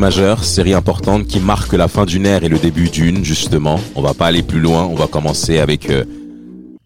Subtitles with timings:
[0.00, 3.78] Majeure, série importante qui marque la fin d'une ère et le début d'une, justement.
[3.94, 6.04] On va pas aller plus loin, on va commencer avec euh,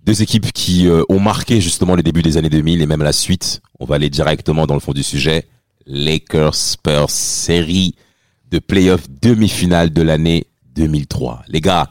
[0.04, 3.12] deux équipes qui euh, ont marqué justement le début des années 2000 et même la
[3.12, 3.62] suite.
[3.78, 5.46] On va aller directement dans le fond du sujet.
[5.86, 7.94] Lakers Spurs, série
[8.50, 11.44] de playoff demi-finale de l'année 2003.
[11.46, 11.88] Les gars,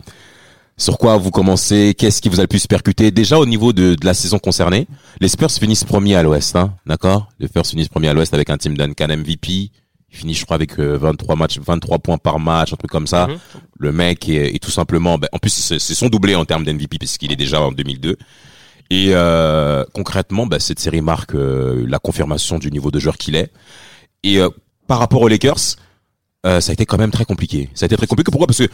[0.76, 1.96] sur quoi vous commencez?
[1.98, 3.12] Qu'est-ce qui vous a le plus percuté?
[3.12, 4.88] Déjà au niveau de, la saison concernée,
[5.22, 7.30] les Spurs finissent premiers à l'Ouest, hein, d'accord?
[7.40, 9.72] Les Spurs finissent premiers à l'Ouest avec un team Duncan MVP,
[10.14, 13.08] il finit, je crois, avec 23 euh, matchs, 23 points par match, un truc comme
[13.08, 13.28] ça.
[13.28, 13.38] Mhm.
[13.80, 17.32] Le mec est, tout simplement, ben, en plus, c'est son doublé en termes d'MVP puisqu'il
[17.32, 18.18] est déjà en 2002.
[18.92, 23.36] Et euh, concrètement, ben, cette série marque euh, la confirmation du niveau de joueur qu'il
[23.36, 23.52] est.
[24.22, 24.40] Et
[24.88, 25.58] par rapport aux Lakers,
[26.46, 27.70] ça a été quand même très compliqué.
[27.74, 28.32] Ça a été très compliqué.
[28.32, 28.48] Pourquoi?
[28.48, 28.70] Parce que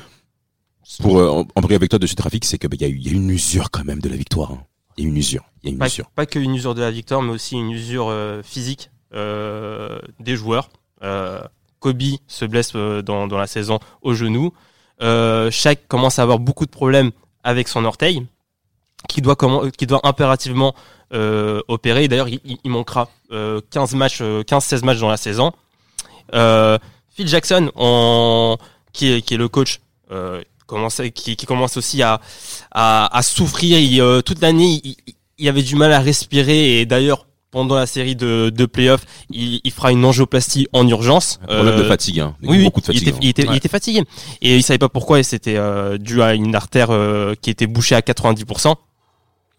[1.02, 3.72] pour en embrayer avec toi dessus trafic, c'est que ben, il y, a une usure
[3.72, 4.52] quand même de la victoire.
[4.52, 4.64] Hein.
[4.98, 5.44] Il y a une usure.
[5.64, 6.12] Il y a une pas, usure.
[6.12, 10.70] Pas que une usure de la victoire, mais aussi une usure physique des joueurs.
[11.04, 11.42] Euh,
[11.80, 14.54] Kobe se blesse euh, dans, dans, la saison au genou.
[15.02, 17.12] Euh, Shaq commence à avoir beaucoup de problèmes
[17.44, 18.26] avec son orteil,
[19.08, 19.38] qui doit,
[19.78, 20.76] qui doit impérativement
[21.14, 22.08] euh, opérer.
[22.08, 25.54] D'ailleurs, il, il, manquera euh, 15 matchs, 15-16 matchs dans la saison.
[26.32, 27.72] Phil Jackson,
[28.94, 29.80] qui, est, qui est le coach,
[30.68, 32.20] commence, qui, qui, commence aussi à,
[32.72, 34.24] à, à souffrir.
[34.24, 34.96] toute l'année, il,
[35.38, 39.60] il, avait du mal à respirer et d'ailleurs pendant la série de, de playoffs, il,
[39.64, 41.40] il, fera une angioplastie en urgence.
[41.44, 42.36] Un problème de euh, fatigue, hein.
[42.44, 43.02] Oui, beaucoup de fatigue.
[43.04, 44.04] Il était, il, était, il était, fatigué.
[44.42, 47.68] Et il savait pas pourquoi, et c'était euh, dû à une artère euh, qui était
[47.68, 48.76] bouchée à 90%.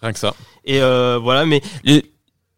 [0.02, 0.34] Rien que ça.
[0.64, 2.04] Et voilà, mais les,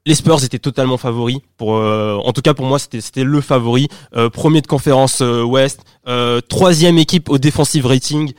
[0.05, 1.39] les Spurs étaient totalement favoris.
[1.57, 3.89] Pour, euh, en tout cas pour moi, c'était le favori.
[4.17, 5.83] Euh, premier de conférence euh, Ouest,
[6.49, 8.33] troisième équipe au defensive rating,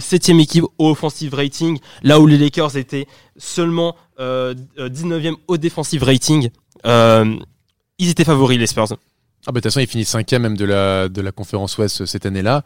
[0.00, 1.78] septième équipe au offensive rating.
[2.02, 6.48] Là où les Lakers étaient seulement 19e au defensive rating,
[6.84, 8.86] ils étaient favoris les Spurs.
[9.46, 12.06] Ah bah, de toute façon, ils finissent cinquième même de la de la conférence Ouest
[12.06, 12.62] cette année-là.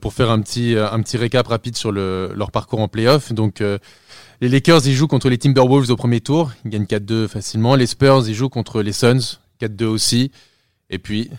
[0.00, 3.62] pour faire un petit un petit récap rapide sur le, leur parcours en playoff, donc
[4.42, 6.50] les Lakers, ils jouent contre les Timberwolves au premier tour.
[6.64, 7.76] Ils gagnent 4-2 facilement.
[7.76, 9.38] Les Spurs, ils jouent contre les Suns.
[9.60, 10.32] 4-2 aussi.
[10.90, 11.30] Et puis,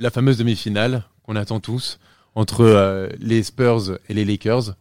[0.00, 2.00] la fameuse demi-finale qu'on attend tous
[2.34, 4.74] entre euh, les Spurs et les Lakers.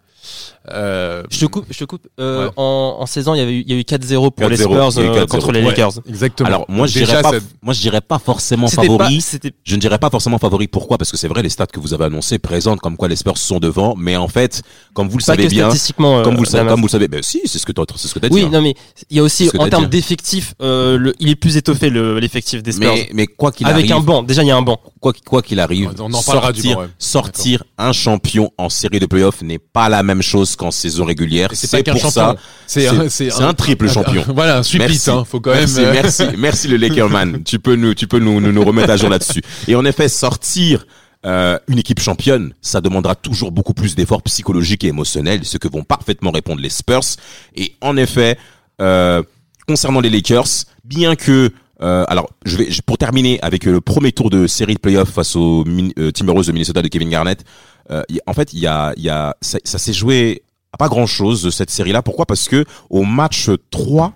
[0.69, 2.07] Euh, je te coupe, je te coupe.
[2.19, 4.49] Euh, en, en 16 ans, il y avait eu, il y a eu 4-0 pour
[4.49, 5.93] les Spurs euh, contre les Lakers.
[6.07, 6.47] exactement.
[6.47, 9.23] Alors moi, je dirais pas, moi je dirais pas forcément favori.
[9.63, 10.67] je ne dirais pas forcément favori.
[10.67, 10.97] Pourquoi?
[10.97, 13.37] Parce que c'est vrai, les stats que vous avez annoncés présentent comme quoi les Spurs
[13.37, 14.61] sont devant, mais en fait,
[14.93, 17.41] comme vous le savez bien, comme vous le savez, comme vous le savez, ben si,
[17.45, 18.35] c'est ce que tu c'est ce que as dit.
[18.35, 18.49] Oui, hein.
[18.51, 18.75] non mais
[19.09, 22.93] il y a aussi en termes d'effectifs, euh, il est plus étoffé l'effectif des Spurs.
[22.93, 24.23] Mais, mais quoi qu'il arrive, avec un banc.
[24.23, 24.79] Déjà, il y a un banc.
[24.99, 29.59] Quoi quoi qu'il arrive, on en sortir, sortir un champion en série de playoffs n'est
[29.59, 31.49] pas la même chose qu'en saison régulière.
[31.53, 32.35] C'est pour ça.
[32.65, 33.07] C'est un,
[33.47, 34.23] un, triple champion.
[34.29, 35.93] voilà, un supplice, hein, faut quand merci, même.
[35.93, 37.43] Merci, merci le Lakerman.
[37.43, 39.41] tu peux nous, tu peux nous, nous, nous remettre à jour là-dessus.
[39.67, 40.85] Et en effet, sortir
[41.25, 45.67] euh, une équipe championne, ça demandera toujours beaucoup plus d'efforts psychologiques et émotionnels, ce que
[45.67, 47.17] vont parfaitement répondre les Spurs.
[47.55, 48.37] Et en effet,
[48.81, 49.23] euh,
[49.67, 51.51] concernant les Lakers, bien que
[51.81, 55.35] euh, alors, je vais pour terminer avec le premier tour de série de playoffs face
[55.35, 55.63] aux
[55.99, 57.43] euh, Timberwolves de Minnesota de Kevin Garnett.
[57.91, 60.43] Euh, en fait, il y a, y a, ça, ça s'est joué
[60.77, 62.01] pas grand chose de cette série-là.
[62.01, 62.25] Pourquoi?
[62.25, 64.13] Parce que au match 3,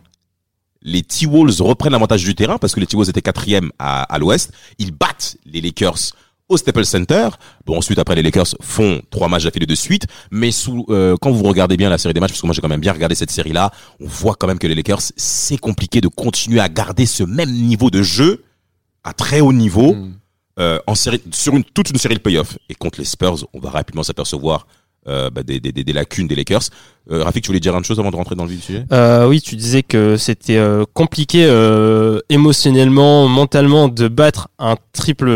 [0.84, 4.52] les T-Wolves reprennent l'avantage du terrain parce que les T-Wolves étaient quatrième à, à l'ouest.
[4.80, 6.14] Ils battent les Lakers
[6.50, 7.30] au Staples Center.
[7.66, 10.08] Bon, ensuite, après, les Lakers font trois matchs d'affilée de suite.
[10.32, 12.62] Mais sous, euh, quand vous regardez bien la série des matchs, parce que moi j'ai
[12.62, 16.02] quand même bien regardé cette série-là, on voit quand même que les Lakers, c'est compliqué
[16.02, 18.44] de continuer à garder ce même niveau de jeu
[19.04, 19.94] à très haut niveau.
[19.94, 20.14] Hmm.
[20.62, 22.58] Euh, en série, sur une, toute une série de playoffs.
[22.70, 24.68] Et contre les Spurs, on va rapidement s'apercevoir
[25.08, 26.62] euh, bah, des, des, des, lacunes des Lakers.
[27.10, 28.86] Euh, Rafik, tu voulais dire une chose avant de rentrer dans le vif du sujet?
[28.92, 35.30] Euh, Oui, tu disais que c'était euh, compliqué euh, émotionnellement, mentalement de battre un triple,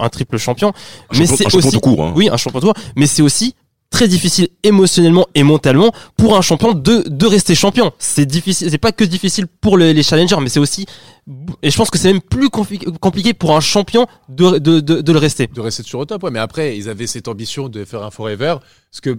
[0.00, 0.72] un triple champion.
[1.10, 2.12] Un mais c'est aussi, court, hein.
[2.16, 2.74] oui, un champion de cours.
[2.96, 3.54] Mais c'est aussi
[3.92, 7.92] très difficile émotionnellement et mentalement pour un champion de, de rester champion.
[7.98, 10.86] C'est difficile, c'est pas que difficile pour les challengers, mais c'est aussi,
[11.62, 15.12] et je pense que c'est même plus compliqué pour un champion de, de, de, de,
[15.12, 15.46] le rester.
[15.46, 16.30] De rester sur le top, ouais.
[16.32, 18.56] Mais après, ils avaient cette ambition de faire un forever,
[18.90, 19.18] ce que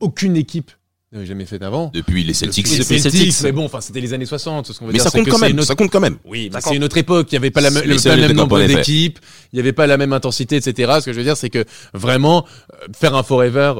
[0.00, 0.72] aucune équipe
[1.12, 1.92] n'avait jamais fait avant.
[1.94, 2.64] Depuis les Celtics.
[2.66, 3.12] Depuis les Celtics.
[3.32, 4.66] Celtics, mais bon, enfin, c'était les années 60.
[4.72, 5.52] Ce qu'on veut Mais dire, ça compte quand même.
[5.58, 6.16] autre- Ça compte quand même.
[6.24, 7.28] Oui, mais c'est une autre époque.
[7.30, 9.20] Il n'y avait pas, la même- C'est- le, pas le même nombre d'équipes.
[9.52, 10.94] Il n'y avait pas la même intensité, etc.
[10.98, 13.74] Ce que je veux dire, c'est que vraiment, euh, faire un Forever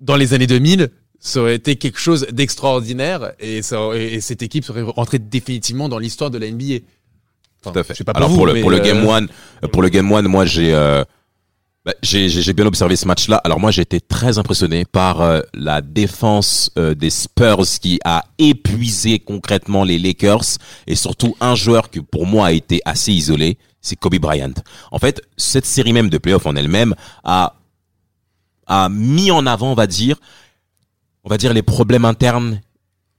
[0.00, 4.64] dans les années 2000, ça aurait été quelque chose d'extraordinaire et, ça et cette équipe
[4.64, 6.84] serait rentrée définitivement dans l'histoire de la NBA.
[7.62, 7.94] Enfin, Tout à fait.
[7.94, 9.28] Je sais pas pour Alors vous, pour le pour le euh, game one,
[9.72, 11.04] pour le game one, moi j'ai euh,
[11.86, 13.40] bah, j'ai bien observé ce match-là.
[13.44, 18.24] Alors moi j'ai été très impressionné par euh, la défense euh, des Spurs qui a
[18.38, 20.58] épuisé concrètement les Lakers
[20.88, 24.54] et surtout un joueur qui pour moi a été assez isolé, c'est Kobe Bryant.
[24.90, 27.55] En fait, cette série même de playoffs en elle-même a
[28.66, 30.16] a mis en avant, on va dire,
[31.24, 32.60] on va dire les problèmes internes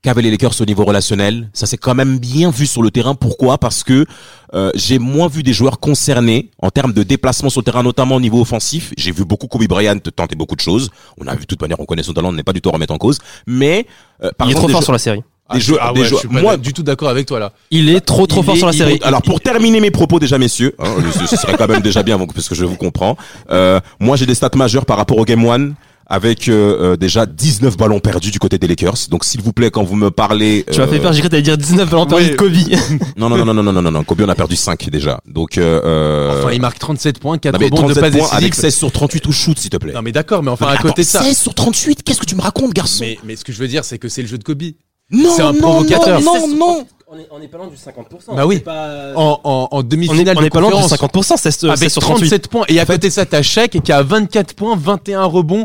[0.02, 1.50] qu'avaient les Lakers au niveau relationnel.
[1.52, 3.14] Ça s'est quand même bien vu sur le terrain.
[3.14, 3.58] Pourquoi?
[3.58, 4.06] Parce que
[4.54, 8.16] euh, j'ai moins vu des joueurs concernés en termes de déplacement sur le terrain, notamment
[8.16, 8.92] au niveau offensif.
[8.96, 10.90] J'ai vu beaucoup Kobe Bryant tenter beaucoup de choses.
[11.18, 12.68] On a vu de toute manière, on connaît son talent, on n'est pas du tout
[12.68, 13.18] à remettre en cause.
[13.46, 13.86] Mais
[14.22, 15.22] euh, par Il est trop fort sur la série.
[15.48, 17.08] Ah, des je- joueurs- ah des ouais, joueurs- je suis pas moi- du tout d'accord
[17.08, 17.52] avec toi là.
[17.70, 18.92] Il est trop trop Il fort est- sur la série.
[18.94, 22.02] est- alors pour terminer mes propos déjà messieurs, hein, ce ce serait quand même déjà
[22.02, 23.16] bien parce que je vous comprends.
[23.50, 25.74] Euh, moi j'ai des stats majeures par rapport au game one
[26.10, 28.94] avec euh, euh, déjà 19 ballons perdus du côté des Lakers.
[29.10, 31.28] Donc s'il vous plaît quand vous me parlez Tu m'as fait euh, peur, j'ai cru
[31.28, 32.30] que t'allais dire 19 ballons perdus Oui.
[32.30, 32.52] de Kobe.
[33.18, 35.20] Non non non non non non non non Kobe on a perdu 5 déjà.
[35.26, 38.20] Donc euh, euh, Enfin, il marque 37 points, 4 non, mais rebonds, 2 37 passes
[38.22, 38.70] points avec décisives.
[38.70, 39.92] 16 sur 38 au shoot s'il te plaît.
[39.92, 41.22] Non mais d'accord, mais enfin Non, mais à côté de ça.
[41.22, 43.00] 16 sur 38, qu'est-ce que tu me racontes garçon?
[43.02, 44.62] Mais, mais ce que je veux dire, c'est que c'est le jeu de Kobe.
[45.10, 46.20] Non c'est un non, provocateur.
[46.20, 46.86] Non non non.
[47.30, 48.36] On est, pas loin du 50%.
[48.36, 48.62] Bah oui.
[48.66, 51.36] En, en, en On est, demi-finale on de est pas loin du conférence.
[51.36, 52.28] 50%, c'est avec sur 38.
[52.28, 52.64] 37 points.
[52.68, 55.64] Et à côté de ça, t'as Shaq qui a 24 points, 21 rebonds,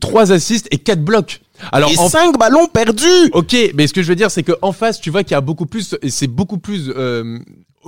[0.00, 1.42] 3 assists et 4 blocs.
[1.70, 3.04] Alors, Et en 5 ballons perdus.
[3.34, 5.36] Ok, mais ce que je veux dire, c'est que en face, tu vois qu'il y
[5.36, 7.38] a beaucoup plus, et c'est beaucoup plus, euh,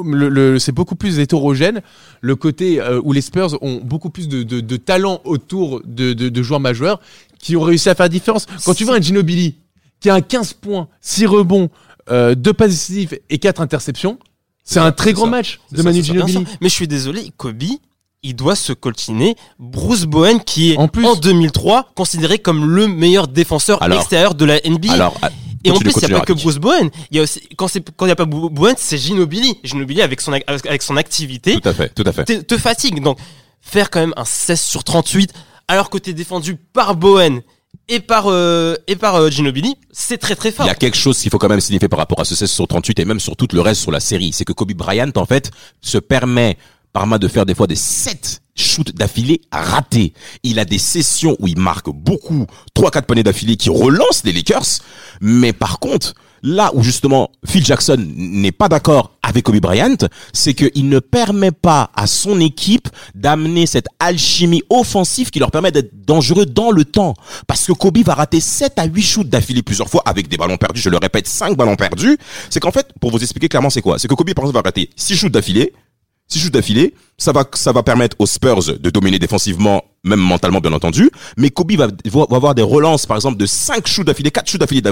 [0.05, 1.81] le, le- c'est beaucoup plus hétérogène.
[2.21, 6.13] Le côté euh, où les Spurs ont beaucoup plus de, de, de talent autour de,
[6.13, 7.01] de, de joueurs majeurs
[7.41, 8.47] qui ont réussi à faire la différence.
[8.65, 9.57] Quand tu vois un Ginobili
[10.03, 11.71] qui a un 15 points, 6 rebonds,
[12.11, 14.19] euh, 2 passes décisives et 4 interceptions,
[14.65, 15.31] c'est un très grand ça.
[15.31, 16.45] match de ça, Manu Ginobili.
[16.61, 17.63] Mais je suis désolé, Kobe,
[18.25, 21.05] il doit se coltiner Bruce Bowen, qui est En plus.
[21.07, 24.93] en 2003 considéré comme le meilleur défenseur Alors- extérieur de la NBA.
[24.93, 25.31] Alors ah,
[25.65, 26.33] et en plus, il n'y a pas que.
[26.33, 26.91] Bruce Bowen.
[27.13, 29.59] Il y a aussi, quand il n'y a pas Bo- Bowen, c'est Ginobili.
[29.63, 32.25] Ginobili avec son, avec son activité Tout à fait, tout à fait.
[32.25, 33.01] te, te fatigue.
[33.01, 33.19] Donc,
[33.61, 35.33] faire quand même un 16 sur 38
[35.69, 37.43] alors que t'es défendu par Bowen
[37.88, 40.67] et par, euh, et par euh, Ginobili, c'est très très Il fort.
[40.67, 42.67] y a quelque chose qu'il faut quand même signifier par rapport à ce 16 sur
[42.69, 44.32] 38 et même sur tout le reste sur la série.
[44.32, 45.50] C'est que Kobe Bryant, en fait,
[45.81, 46.56] se permet
[46.93, 50.12] par main de faire des fois des 7 shoots d'affilée ratés.
[50.43, 52.46] Il a des sessions où il marque beaucoup,
[52.76, 54.67] 3-4 paniers d'affilée qui relancent les Lakers.
[55.20, 56.12] Mais par contre,
[56.43, 59.96] là où justement Phil Jackson n'est pas d'accord Kobe Bryant,
[60.32, 65.73] c'est qu'il ne permet pas à son équipe d'amener cette alchimie offensive qui leur permet
[65.73, 67.14] d'être dangereux dans le temps.
[67.46, 70.56] Parce que Kobe va rater 7 à 8 shoots d'affilée plusieurs fois avec des ballons
[70.56, 70.81] perdus.
[70.81, 72.19] Je le répète, 5 ballons perdus.
[72.50, 74.69] C'est qu'en fait, pour vous expliquer clairement c'est quoi, c'est que Kobe par exemple va
[74.69, 75.73] rater 6 shoots d'affilée.
[76.29, 80.61] 6 shoots d'affilée, ça va, ça va permettre aux Spurs de dominer défensivement, même mentalement
[80.61, 81.11] bien entendu.
[81.37, 84.61] Mais Kobe va, va avoir des relances, par exemple, de 5 shoots d'affilée, 4 shoots
[84.61, 84.83] d'affilée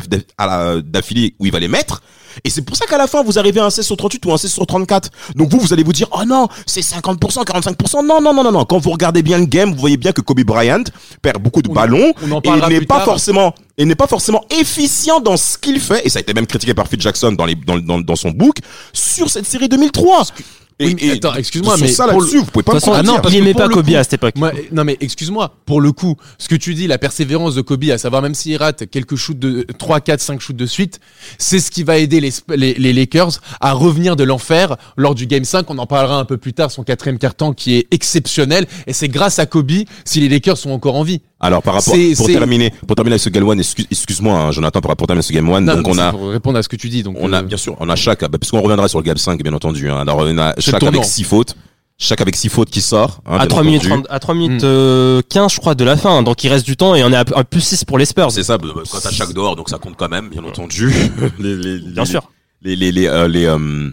[0.85, 2.03] d'affilée où il va les mettre.
[2.45, 4.33] Et c'est pour ça qu'à la fin, vous arrivez à un 16 sur 38 ou
[4.33, 5.11] un 16 sur 34.
[5.35, 8.07] Donc vous, vous allez vous dire, oh non, c'est 50%, 45%.
[8.07, 8.65] Non, non, non, non, non.
[8.65, 10.85] Quand vous regardez bien le game, vous voyez bien que Kobe Bryant
[11.23, 12.13] perd beaucoup de On- ballons.
[12.45, 16.07] et il n'est pas forcément, il n'est pas forcément efficient dans ce qu'il fait.
[16.07, 18.31] Et ça a été même critiqué par Phil Jackson dans les, dans, dans, dans son
[18.31, 18.59] book
[18.93, 20.27] sur cette série 2003.
[20.79, 23.03] Et, Oui, mais et attends, excuse-moi, mais ça pour là-dessus, vous pouvez pas me Ah
[23.03, 24.37] non, parce il que aimait pour pas le Kobe coup- à cette époque.
[24.37, 27.85] Moi, non mais excuse-moi, pour le coup, ce que tu dis, la persévérance de Kobe,
[27.91, 31.01] à savoir même s'il rate quelques shoots de 3, 4, 5 shoots de suite,
[31.39, 35.27] c'est ce qui va aider les, les, les Lakers à revenir de l'enfer lors du
[35.27, 35.69] Game 5.
[35.71, 38.67] On en parlera un peu plus tard, son quatrième carton qui est exceptionnel.
[38.87, 39.71] Et c'est grâce à Kobe
[40.05, 41.21] si les Lakers sont encore en vie.
[41.43, 44.83] Alors par rapport pour terminer pour terminer avec ce game one excuse, excuse-moi hein, Jonathan
[44.83, 46.77] pour, pour terminer ce game one Non, donc on a pour répondre à ce que
[46.77, 47.03] tu dis.
[47.03, 49.05] Donc, on a euh, bien sûr on a chaque bah, parce qu'on reviendra sur le
[49.05, 50.01] game 5 bien entendu hein.
[50.01, 50.99] alors on a C'est le chaque tournant.
[50.99, 51.57] avec six fautes
[52.03, 54.03] chaque avec six fautes qui sort hein, à bien 3 minutes, entendu.
[54.05, 54.67] 30 à 3 minutes Mm.
[54.67, 56.23] euh, 15, je crois, de la fin.
[56.23, 58.33] Donc, il reste du temps et on est à, à plus 6 pour les Spurs.
[58.33, 60.91] c'est ça bah, bah, quand t'as chaque dehors donc ça compte quand même bien entendu
[61.39, 62.31] les, les, Bien les- sûr.
[62.63, 63.91] les les les euh, les, euh,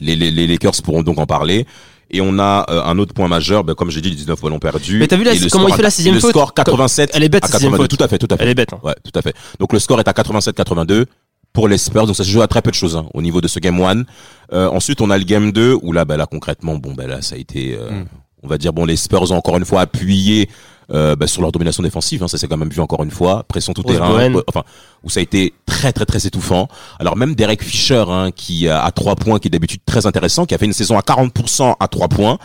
[0.00, 1.64] les, les, les Lakers pourront donc en parler
[2.10, 4.58] et on a euh, un autre point majeur, bah, comme j'ai dit, les 19 ballons
[4.58, 4.98] perdus.
[4.98, 7.10] Mais t'as vu là, le comment score il fait la sixième Le faute score 87
[7.12, 7.84] Elle est bête, à cette sixième 82.
[7.84, 7.98] faute.
[7.98, 8.42] Tout à fait, tout à fait.
[8.42, 8.72] Elle est bête.
[8.72, 8.80] hein.
[8.82, 9.34] Ouais, tout à fait.
[9.60, 11.04] Donc le score est à 87-82
[11.52, 12.06] pour les Spurs.
[12.06, 13.80] Donc ça se joue à très peu de choses hein, au niveau de ce game
[13.80, 14.04] 1.
[14.52, 17.22] Euh, ensuite, on a le game 2 où là, bah, là concrètement, bon, bah, là,
[17.22, 18.04] ça a été, euh, Mm.
[18.42, 20.48] on va dire, bon, les Spurs ont encore une fois appuyé
[20.90, 22.22] euh, bah, sur leur domination défensive.
[22.22, 24.10] Hein, ça s'est quand même vu encore une fois, pression tout terrain.
[24.36, 24.62] Euh, Enfin,
[25.04, 26.66] où ça a été très très très étouffant.
[26.98, 30.46] Alors même Derek Fisher, hein, qui a à trois points, qui est d'habitude très intéressant,
[30.46, 32.38] qui a fait une saison à 40% à trois points.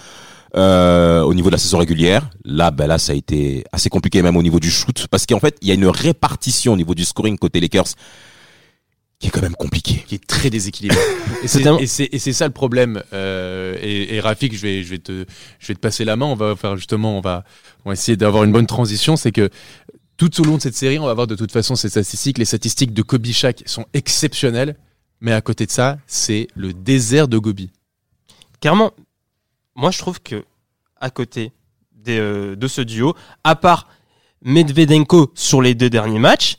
[0.55, 2.29] euh, au niveau de la saison régulière.
[2.45, 5.39] Là, ben là, ça a été assez compliqué même au niveau du shoot parce qu'en
[5.39, 7.87] fait, il y a une répartition au niveau du scoring côté Lakers
[9.23, 10.03] qui est quand même compliqué.
[10.05, 10.99] qui est très déséquilibré.
[11.43, 13.01] et c'est ça le problème.
[13.13, 15.25] Euh, et, et Rafik, je vais je vais te
[15.59, 16.25] je vais te passer la main.
[16.25, 17.45] On va faire justement, on va
[17.85, 19.15] on va essayer d'avoir une bonne transition.
[19.15, 19.49] C'est que
[20.17, 22.37] tout au long de cette série, on va voir de toute façon ces statistiques.
[22.37, 24.75] Les statistiques de Kobe Shaq sont exceptionnelles,
[25.21, 27.71] mais à côté de ça, c'est le désert de Gobi.
[28.59, 28.91] Clairement,
[29.73, 30.43] moi je trouve que
[30.99, 31.53] à côté
[31.93, 33.15] des, euh, de ce duo,
[33.45, 33.87] à part
[34.41, 36.57] Medvedenko sur les deux derniers matchs,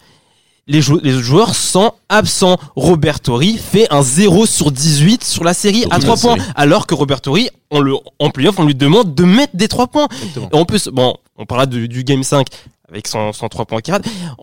[0.66, 2.56] les, jou- les joueurs sont absents.
[2.76, 6.36] Robert Torrey fait un 0 sur 18 sur la série à toute 3 la points,
[6.36, 6.50] série.
[6.56, 9.88] alors que Robert Torrey, on le, en playoff, on lui demande de mettre des 3
[9.88, 10.08] points.
[10.12, 10.48] Exactement.
[10.52, 12.46] Et en plus, bon, on parlera du, du game 5
[12.88, 13.80] avec son, son 3 points.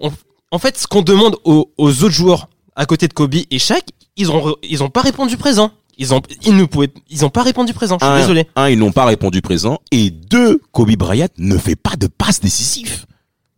[0.02, 0.12] On-
[0.52, 3.84] En fait, ce qu'on demande aux, aux autres joueurs à côté de Kobe et Shaq,
[4.18, 5.72] ils ont, ils ont pas répondu présent.
[5.98, 7.98] Ils ont, ils ne pouvaient, ils ont pas répondu présent.
[8.02, 8.48] Je suis Un, désolé.
[8.56, 9.80] un, ils n'ont pas répondu présent.
[9.92, 13.06] Et deux, Kobe Bryant ne fait pas de passes décisives.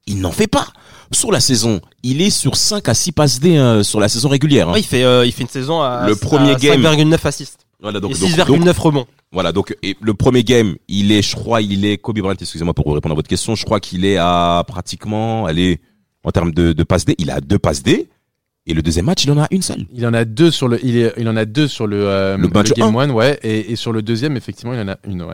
[0.07, 0.67] Il n'en fait pas.
[1.13, 4.29] Sur la saison, il est sur 5 à 6 passes D euh, sur la saison
[4.29, 4.69] régulière.
[4.69, 4.73] hein.
[4.73, 6.81] Ouais, il fait, euh, il fait une saison à, Le premier à game.
[6.81, 7.59] 5,9 assists.
[7.81, 9.05] Voilà, Et donc, donc- 6,9 donc- rebonds.
[9.31, 12.35] voilà, donc et le premier game, il est, je crois, il est Kobe Bryant.
[12.39, 13.55] Excusez-moi pour répondre à votre question.
[13.55, 15.81] Je crois qu'il est à pratiquement, allez,
[16.23, 18.07] en termes de, de passes D, il a deux passes D.
[18.65, 19.85] Et le deuxième match, il en a une seule.
[19.93, 22.37] Il en a deux sur le il, est, il en a deux sur le, euh,
[22.37, 25.21] Le match game one, ouais, et, et sur le deuxième, effectivement, il en a une,
[25.23, 25.33] ouais.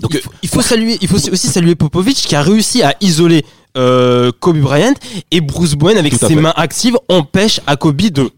[0.00, 2.94] Donc, il faut, il faut saluer, il faut aussi saluer Popovic qui a réussi à
[3.00, 3.44] isoler
[3.76, 4.94] euh, Kobe Bryant
[5.30, 6.34] et Bruce Bowen avec à ses fait.
[6.34, 8.30] mains actives empêche à Kobe de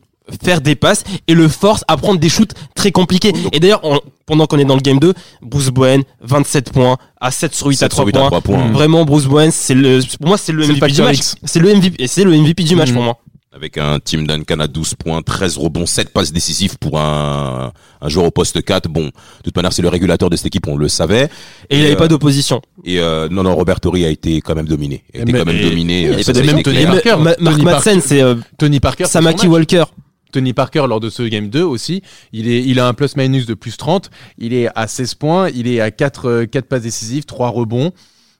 [0.44, 3.32] faire des passes et le force à prendre des shoots très compliqués.
[3.52, 3.82] Et d'ailleurs,
[4.26, 7.76] pendant qu'on est dans le game 2, Bruce Bowen 27 points à 7 sur 8
[7.76, 8.28] à 7 sur 3 8 à points.
[8.28, 8.72] 3 points.
[8.72, 11.18] Vraiment Bruce Bowen, c'est le pour moi c'est le MVP du match.
[11.44, 12.94] C'est le MVP c'est le MVP du match Mhm.
[12.94, 13.18] pour moi.
[13.52, 18.08] Avec un Tim Duncan à 12 points, 13 rebonds, 7 passes décisives pour un, un
[18.08, 18.88] joueur au poste 4.
[18.88, 19.10] Bon, de
[19.42, 21.28] toute manière, c'est le régulateur de cette équipe, on le savait.
[21.68, 22.62] Et il Et, n'avait euh, pas d'opposition.
[22.84, 25.02] Et euh, non, non, Robert Torrey a été quand même dominé.
[25.12, 26.02] Il a été Mais- quand même et- dominé.
[26.02, 26.78] Il euh, ça, même Tony.
[26.78, 29.48] Et Parker, Ma- Mark Madsen, c'est euh, Tony Parker, Samaki.
[29.48, 29.84] Walker.
[30.32, 32.02] Tony Parker lors de ce game 2 aussi,
[32.32, 35.48] il est il a un plus minus de plus 30, il est à 16 points,
[35.52, 37.90] il est à 4 4 passes décisives, 3 rebonds.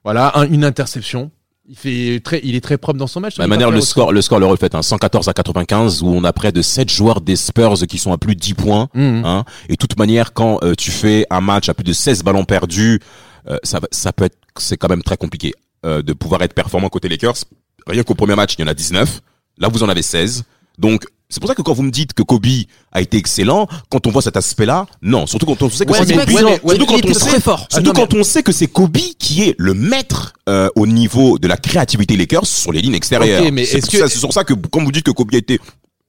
[0.05, 1.33] Voilà, un- une interception.
[1.71, 3.37] Il fait très il est très propre dans son match.
[3.37, 6.09] De la Tony manière, le score, le score le reflète, hein, 114 à 95, où
[6.09, 8.89] on a près de 7 joueurs des Spurs qui sont à plus de 10 points.
[8.93, 9.23] Mhm.
[9.25, 9.45] Hein.
[9.69, 12.45] Et de toute manière, quand euh, tu fais un match à plus de 16 ballons
[12.45, 12.99] perdus,
[13.49, 15.55] euh, ça, ça peut être, c'est quand même très compliqué
[15.87, 17.37] euh, de pouvoir être performant côté Lakers.
[17.87, 19.21] Rien qu'au premier match, il y en a 19.
[19.59, 20.43] Là, vous en avez 16.
[20.77, 22.45] Donc, c'est pour ça que quand vous me dites que Kobe
[22.93, 25.27] a été excellent, quand on voit cet aspect-là, non.
[25.27, 26.29] Surtout quand on sait que Ouais, c'est Kobe.
[26.29, 27.67] ouais, surtout quand on très sait, fort.
[27.71, 30.87] Surtout non, mais- quand on sait que c'est Kobe qui est le maître euh, au
[30.87, 33.43] niveau de la créativité Lakers sur les lignes extérieures.
[33.45, 35.37] Ok, mais c'est est-ce pour que- sur ça que quand vous dites que Kobe a
[35.39, 35.59] été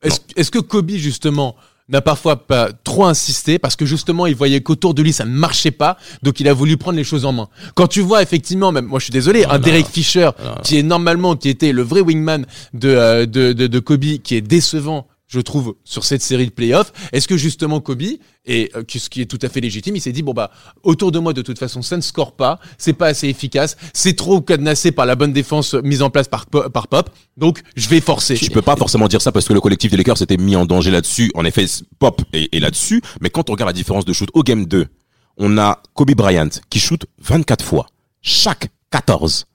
[0.02, 1.56] Est-ce est-ce que Kobe justement
[1.90, 5.30] n'a parfois pas trop insisté parce que justement il voyait qu'autour de lui ça ne
[5.32, 7.50] marchait pas donc il a voulu prendre les choses en main?
[7.76, 10.30] Quand tu vois effectivement même moi je suis désolé un Derek Fisher
[10.64, 14.36] qui est normalement qui était le vrai wingman de euh, de, de de Kobe qui
[14.36, 18.02] est décevant je trouve sur cette série de playoffs est-ce que justement Kobe
[18.46, 20.52] et euh, ce qui est tout à fait légitime il s'est dit bon bah
[20.84, 24.16] autour de moi de toute façon ça ne score pas c'est pas assez efficace c'est
[24.16, 27.88] trop cadenassé par la bonne défense mise en place par Po- par Pop donc je
[27.88, 30.38] vais forcer Tu peux pas forcément dire ça parce que le collectif des Lakers s'était
[30.38, 31.32] mis en danger là-dessus.
[31.34, 31.66] En effet,
[31.98, 33.02] Pop est, est là-dessus.
[33.22, 34.88] Mais quand on regarde la différence de shoot au game 2,
[35.38, 37.88] on a Kobe Bryant qui shoot 24 fois.
[38.22, 39.46] Chaque 14.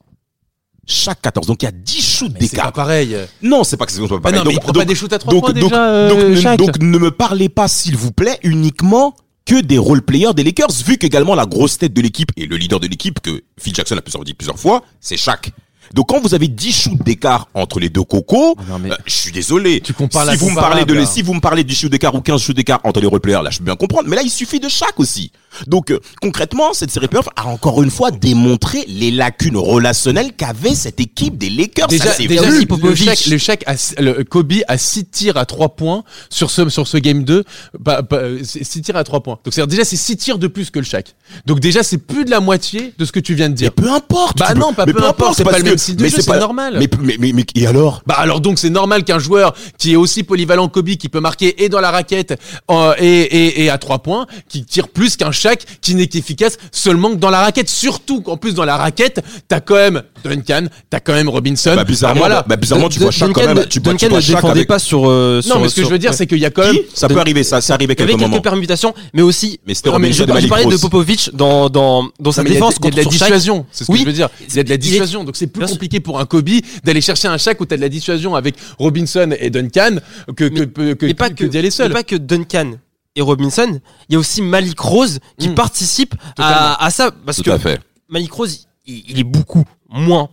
[0.86, 1.46] Chaque 14.
[1.48, 2.72] Donc il y a 10 shoots Mais c'est pas d'écart.
[2.72, 4.38] pareil Non, c'est pas que c'est pas Ah pareil.
[4.38, 6.08] non, mais Donc- il donc- pas des shoots à trois donc, points donc, déjà, euh,
[6.08, 10.34] donc, ne, donc ne me parlez pas, s'il vous plaît, uniquement que des role players
[10.34, 13.42] des Lakers, vu qu'également la grosse tête de l'équipe et le leader de l'équipe, que
[13.60, 15.52] Phil Jackson a plusieurs dit plusieurs fois, c'est Shaq.
[15.94, 19.32] Donc quand vous avez 10 shoots d'écart entre les deux cocos, mais- euh, je suis
[19.32, 19.80] désolé.
[19.80, 22.14] Tu compares si vous me parlez de les, si vous me parlez du shoot d'écart
[22.14, 24.08] ou 15 shoots d'écart entre les role players, là je peux bien comprendre.
[24.08, 25.30] Mais là il suffit de Shaq aussi.
[25.66, 30.74] Donc euh, concrètement, cette série playoff a encore une fois démontré les lacunes relationnelles qu'avait
[30.74, 31.88] cette équipe des Lakers.
[31.88, 32.60] Déjà, Ça, c'est déjà vu.
[32.60, 33.04] le, Popovic.
[33.04, 36.86] Shaq, le Shaq a- le Kobe a 6 tirs à 3 points sur ce, sur
[36.86, 37.44] ce game 2.
[37.78, 39.38] Bah, bah, 6 tirs à 3 points.
[39.44, 41.14] Donc, c'est déjà, c'est 6 tirs de plus que le Shaq.
[41.46, 43.72] Donc, déjà, c'est plus de la moitié de ce que tu viens de Mais dire.
[43.72, 44.38] peu importe.
[44.38, 46.76] Bah non, pas peu importe, c'est pas le style de mais jeu, c'est pas- normal.
[46.78, 48.02] Mais, mais, mais, mais- et alors?
[48.06, 51.20] Bah alors donc c'est normal qu'un joueur qui est aussi polyvalent que Kobe, qui peut
[51.20, 52.38] marquer et dans la raquette
[52.70, 56.58] euh, et, et, et à trois points, qui tire plus qu'un Shaq, qui n'est qu'efficace
[56.72, 57.68] seulement que dans la raquette.
[57.68, 61.72] Surtout qu'en plus dans la raquette, t'as quand même Duncan, t'as quand même Robinson.
[61.76, 62.44] Bah bizarrement, voilà.
[62.46, 63.66] bah, bizarrement tu vois Shaq Duncan quand même.
[63.68, 64.68] Tu vois, tu Duncan vois ne défendait avec...
[64.68, 65.08] pas sur.
[65.08, 66.16] euh, non sur- mais ce que sur- je veux dire ouais.
[66.16, 66.80] c'est qu'il y a quand même Qui?
[66.94, 68.40] Ça peut arriver, ça, ça avait quelques quelques moments.
[68.40, 69.60] permutations, mais aussi.
[69.66, 70.76] Mais c'était Non, Robinson je, parlais de.
[70.76, 72.96] Popovic dans, dans, dans sa Non, mais il y a- défense il y a de
[72.96, 73.28] la contre Shaq.
[73.28, 74.28] dissuasion, c'est ce que je veux dire.
[74.48, 76.48] Il y a de la dissuasion, donc c'est plus Bien compliqué pour un Kobe
[76.84, 79.96] d'aller chercher un Shaq où t'as de la dissuasion avec Robinson et Duncan
[80.36, 81.88] que que Mais- que, que, mais pas que que d'y aller seul.
[81.88, 82.72] mais pas que Duncan.
[83.14, 85.54] et Robinson, il y a aussi Malik Rose qui Mm.
[85.54, 87.80] participe à, à ça parce Tout que à fait.
[88.08, 90.28] Malik Rose, il, il est beaucoup moins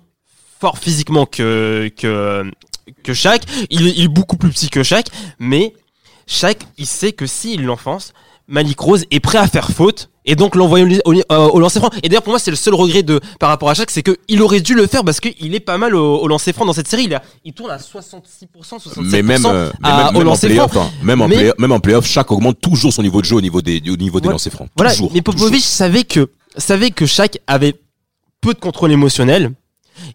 [0.60, 2.44] fort physiquement que que
[3.04, 3.44] que Shaq.
[3.70, 5.08] Il, est- il est beaucoup plus petit que Shaq,
[5.40, 5.74] mais
[6.28, 8.14] Shaq, il sait que s'il l'enfonce,
[8.48, 11.80] Malik Rose est prêt à faire faute et donc l'envoyer au, au, euh, au lancer
[11.80, 11.90] franc.
[12.04, 14.18] Et d'ailleurs pour moi c'est le seul regret de par rapport à Shaq, c'est que
[14.28, 16.74] il aurait dû le faire parce qu'il est pas mal au, au lancer franc dans
[16.74, 17.06] cette série.
[17.06, 18.22] Il, a, il tourne à 66%,
[18.62, 20.70] 67% Mais même, euh, mais à- même, au lancer franc.
[20.82, 23.36] hein, même en Mais- play- même en playoff, chaque augmente toujours son niveau de jeu
[23.38, 24.70] au niveau des, au niveau des lancers francs.
[24.78, 27.76] Voilà, toujours, mais Popovic savait que savait que Shaq avait
[28.42, 29.52] peu de contrôle émotionnel.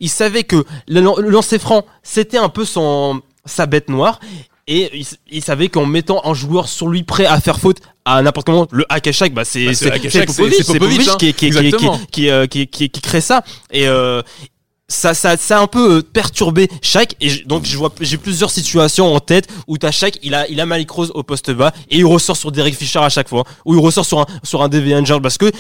[0.00, 4.20] Il savait que le, le lancer franc, c'était un peu son sa bête noire.
[4.68, 8.22] Et il, il savait qu'en mettant un joueur sur lui prêt à faire faute à
[8.22, 11.16] n'importe quel moment, le hack à bah c'est Bah, c'est Popovic, Popovic, hein.
[11.18, 12.00] qui, qui, qui, qui, Exactement.
[12.12, 13.42] qui, euh, qui, qui- qui crée ça.
[13.72, 14.22] Et euh,
[14.88, 17.14] ça, ça, ça a un peu euh, perturbé Shaq.
[17.20, 20.60] Et donc je vois, j'ai plusieurs situations en tête où t'as Shaq, il a, il
[20.60, 23.44] a Malik Rose au poste bas et il ressort sur Derek Fisher à chaque fois,
[23.64, 25.50] ou il ressort sur un, sur un DV Angel parce que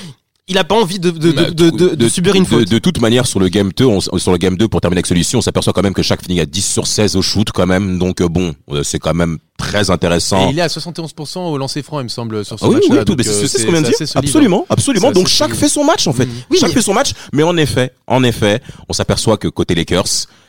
[0.48, 2.68] il a pas envie de, de, de, Bah, de, de- de subir une de, faute.
[2.68, 5.06] de toute manière, sur le game 2, on, sur le game 2, pour terminer avec
[5.06, 7.66] celui-ci, on s'aperçoit quand même que chaque finit à 10 sur 16 au shoot, quand
[7.66, 7.98] même.
[7.98, 10.50] Donc, euh, bon, euh, c'est quand même très Et intéressant.
[10.50, 12.98] il est à 71% au lancer franc, il me semble, sur ce Ah oui, oui,
[13.16, 13.96] mais c'est euh, ce qu'on vient de dire.
[14.00, 14.06] hein.
[14.14, 15.12] Absolument, absolument.
[15.12, 15.60] Donc chaque solide.
[15.60, 16.28] fait son match en fait.
[16.50, 19.74] Oui, chaque mais- fait son match, mais en effet, en effet, on s'aperçoit que côté
[19.74, 20.06] Lakers,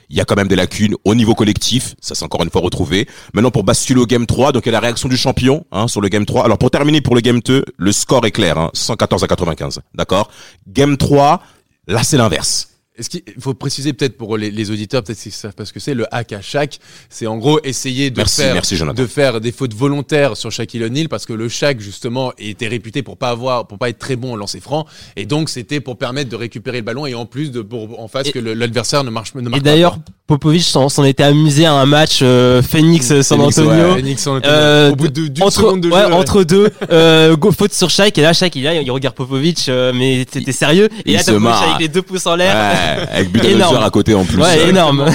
[0.09, 1.95] il y a quand même des lacunes au niveau collectif.
[2.01, 3.07] Ça c'est encore une fois retrouvé.
[3.33, 6.09] Maintenant pour basculer au game 3, donc il la réaction du champion hein, sur le
[6.09, 6.45] game 3.
[6.45, 9.81] Alors pour terminer pour le game 2, le score est clair, hein, 114 à 95.
[9.93, 10.29] D'accord?
[10.67, 11.41] Game 3,
[11.87, 12.69] là c'est l'inverse.
[12.99, 15.79] Est-ce qu'il faut préciser peut-être pour les, les auditeurs, peut-être qu'ils savent pas ce que
[15.79, 16.79] c'est, le hack à Shaq,
[17.09, 20.83] c'est en gros essayer de Merci, faire merci de faire des fautes volontaires sur Shaquille
[20.83, 24.15] O'Neal parce que le Shaq justement était réputé pour pas avoir pour pas être très
[24.15, 27.25] bon au lancer franc et donc c'était pour permettre de récupérer le ballon et en
[27.25, 30.11] plus de pour en face Et- que l'adversaire ne marche ne marque Et d'ailleurs, pas,
[30.27, 33.95] Popovic s'en était amusé à un match euh, Phoenix San Phoenix, Antonio.
[33.95, 36.13] Phoenix en Euh, au bout de d'une entre, seconde de jeu ouais, ouais.
[36.13, 39.67] entre deux, euh, go, faute sur Shaq et là Shaq il, a, il regarde Popovic
[39.69, 41.63] euh, mais t'étais sérieux et il là se marre.
[41.63, 42.53] avec les deux pouces en l'air.
[43.11, 43.77] Avec but Énorme.
[43.83, 44.41] à côté en plus.
[44.41, 45.05] Ouais, énorme.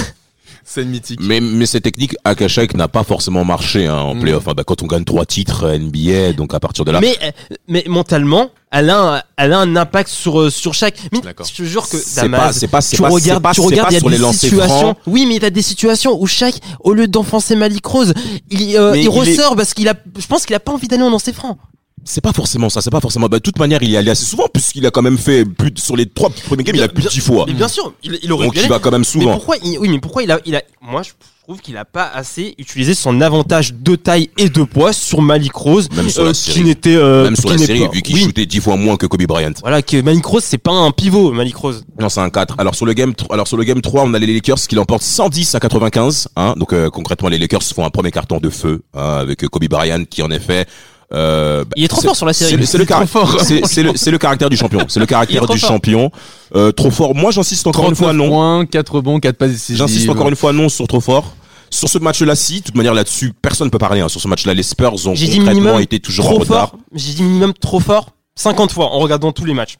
[0.67, 1.19] scène mythique.
[1.21, 4.19] Mais, mais cette technique Akashek n'a pas forcément marché hein, en Mm.
[4.21, 4.47] playoff.
[4.47, 7.31] Hein, bah, quand on gagne trois titres NBA, donc à partir de là, Mais, euh,
[7.67, 10.97] mais mentalement, elle a, un, elle a un impact sur, euh, sur chaque.
[11.11, 11.45] Mais D'accord.
[11.45, 13.91] je te jure que c'est pas, c'est pas, tu pas, regardes, pas, tu regardes, pas
[13.91, 14.75] il y a sur les des situations.
[14.79, 14.97] francs.
[15.05, 18.13] Oui, mais il y a des situations où chaque, au lieu d'enfoncer Malik Rose,
[18.49, 21.03] il, euh, il, est- ressort parce qu'il a, je pense qu'il a pas envie d'aller
[21.03, 21.59] en lancer franc.
[22.07, 23.27] C'est pas forcément ça, c'est pas forcément.
[23.27, 25.43] Bah, de toute manière, il y est allé assez souvent puisqu'il a quand même fait
[25.43, 27.45] plus de- sur les trois premiers games, il a plus de 10 fois.
[27.47, 28.69] Mais bien sûr, il, il aurait Donc pu y il aller.
[28.73, 29.33] va quand même Mais souvent.
[29.33, 31.09] pourquoi il, Oui, mais pourquoi il a, il a Moi, je
[31.43, 35.53] trouve qu'il a pas assez utilisé son avantage de taille et de poids sur Malik
[35.55, 37.91] Rose, Même sur euh, la qui n'était euh, Même sur qui la n'est série, pas-
[37.91, 38.21] vu qu'il oui.
[38.21, 39.53] shootait 10 fois moins que Kobe Bryant.
[39.61, 41.85] Voilà, que Malik Rose, c'est pas un pivot, Malik Rose.
[41.99, 42.55] Non, c'est un 4.
[42.59, 44.75] Alors sur le game, tr- alors sur le game 3, on a les Lakers qui
[44.75, 46.27] l'emportent 110 à 95.
[46.35, 49.47] Hein, donc euh, concrètement, les Lakers font un premier carton de feu hein, avec euh,
[49.47, 50.67] Kobe Bryant qui en effet.
[51.13, 52.51] Euh, bah, Il est trop fort sur la série.
[52.51, 54.79] C'est le, c'est le le, caractère du champion.
[54.87, 55.69] C'est le caractère trop du fort.
[55.69, 56.11] champion.
[56.55, 57.15] Euh, trop fort.
[57.15, 58.33] Moi, j'insiste encore une fois 39 non.
[58.33, 59.77] points, 4 bons, 4 passes décisives.
[59.77, 61.35] J'insiste encore une fois non sur trop fort.
[61.69, 63.99] Sur ce match-là, si, de toute manière là-dessus, personne ne peut parler.
[63.99, 64.07] Hein.
[64.07, 66.75] Sur ce match-là, les Spurs ont concrètement minimum été toujours en trop retard.
[66.93, 69.77] J'ai dit minimum trop fort 50 fois en regardant tous les matchs.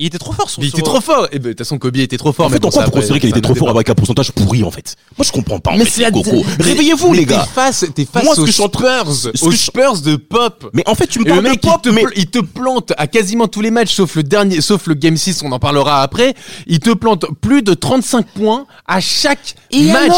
[0.00, 1.28] Il était trop fort sur Il était trop fort.
[1.30, 2.46] Et ben, de toute façon, Kobe était trop fort.
[2.46, 4.96] En mais fait, après, considérez qu'il était trop fort avec un pourcentage pourri en fait
[5.18, 5.74] Moi, je comprends pas.
[5.76, 7.46] Mais c'est mais- Réveillez-vous, Mais les gars.
[7.46, 10.70] T'es face, t'es face aux que je suis en train- Spurs, aux Spurs de Pop.
[10.72, 13.46] Mais en fait, tu me parles de mec, pop, mais il te plante à quasiment
[13.46, 16.34] tous les matchs, sauf le dernier, sauf le Game 6, on en parlera après.
[16.66, 20.12] Il te plante plus de 35 points à chaque match.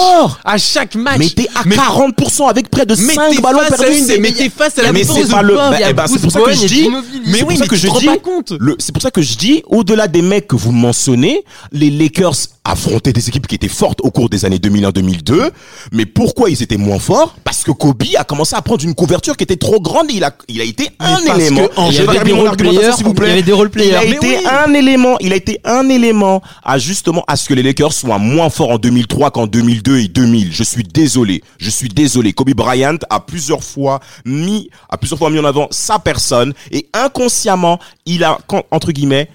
[0.45, 1.18] à chaque match.
[1.18, 4.18] mais t'es à Mais- 40% avec près de mais 5 t'es ballons perdus.
[4.21, 5.75] mais t'es face à la Mais défense c'est de Pop.
[5.79, 6.88] eh c'est pour ça que je dis-.
[7.27, 8.53] Mais C'est oui, pour ça mais que je dis- rends pas compte.
[8.61, 12.35] Le, c'est pour ça que je dis, au-delà des mecs que vous mentionnez, les Lakers
[12.65, 15.51] affrontaient des équipes qui étaient fortes au cours des années 2001-2002.
[15.93, 17.35] Mais pourquoi ils étaient moins forts?
[17.43, 20.11] Parce que Kobe a commencé à prendre une couverture qui était trop grande.
[20.11, 21.69] Et il a, il a été un parce élément.
[21.91, 22.93] Il y avait des role players.
[22.93, 23.29] s'il vous plaît.
[23.29, 23.95] Il y avait des role Il players.
[23.97, 24.47] a Mais été oui.
[24.47, 28.19] un élément, il a été un élément à justement à ce que les Lakers soient
[28.19, 30.53] moins forts en 2003 qu'en 2002 et 2000.
[30.53, 32.35] Je suis désolé, je suis désolé.
[32.35, 36.87] Kobe Bryant a plusieurs fois mis, a plusieurs fois mis en avant sa personne et
[36.93, 38.39] inconsciemment, il a
[38.71, 39.29] entre guillemets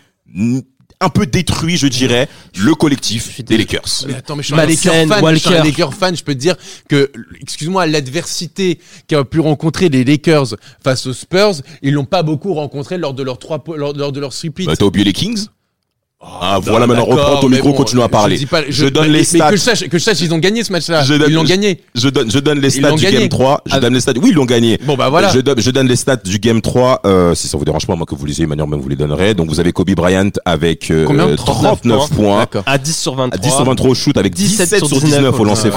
[0.99, 4.05] un peu détruit, je dirais, le collectif des Lakers.
[4.07, 5.69] Mais attends, mais je suis un Madsen, Laker fan, je suis un Walker.
[5.69, 6.55] Laker fan, je peux te dire
[6.89, 12.53] que, excuse-moi, l'adversité qu'a pu rencontrer les Lakers face aux Spurs, ils l'ont pas beaucoup
[12.53, 14.65] rencontré lors de leurs trois, lors, lors de leur sweep.
[14.65, 15.47] Bah, T'as oublié les Kings?
[16.19, 18.37] Ah Non, voilà, maintenant reprends ton micro, bon, continue à parler.
[18.37, 19.51] Je, dis pas- Je donne mais- les mais stats.
[19.51, 21.03] que je sache, que je sache, ils ont gagné ce match-là.
[21.07, 21.79] Ils l'ont gagné.
[21.93, 23.19] Je donne, je donne les stats du gagné.
[23.19, 23.61] game 3.
[23.67, 23.79] Je Ah.
[23.79, 24.13] donne les stats.
[24.19, 24.79] Oui, ils l'ont gagné.
[24.83, 25.29] Bon, bah voilà.
[25.29, 27.01] Je donne, je donne les stats du game 3.
[27.05, 28.95] Euh, si ça vous dérange pas, moi que vous les ayez, manière même vous les
[28.95, 29.35] donnerez.
[29.35, 31.35] Donc vous avez Kobe Bryant avec euh, Combien?
[31.35, 32.47] 39 points.
[32.65, 33.37] À 10 sur 23.
[33.37, 35.69] À 10 sur 23 au shoot avec 17, 17 sur 19, sur 19 au lancer
[35.69, 35.75] ouais.